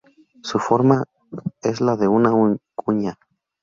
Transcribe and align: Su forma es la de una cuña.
Su 0.41 0.57
forma 0.57 1.03
es 1.61 1.79
la 1.79 1.95
de 1.95 2.07
una 2.07 2.31
cuña. 2.73 3.19